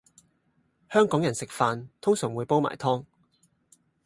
[0.89, 3.05] 香港人食飯通常會煲埋湯